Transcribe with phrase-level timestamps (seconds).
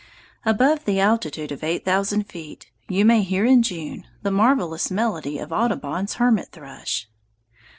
[0.47, 5.37] Above the altitude of eight thousand feet you may hear, in June, the marvelous melody
[5.37, 7.07] of Audubon's hermit thrush.